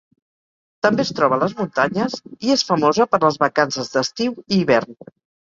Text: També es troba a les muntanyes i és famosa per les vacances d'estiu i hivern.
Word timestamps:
També 0.85 1.03
es 1.07 1.11
troba 1.19 1.37
a 1.37 1.43
les 1.43 1.53
muntanyes 1.59 2.15
i 2.47 2.55
és 2.55 2.65
famosa 2.71 3.07
per 3.13 3.21
les 3.27 3.39
vacances 3.45 3.95
d'estiu 3.95 4.35
i 4.47 4.61
hivern. 4.61 4.99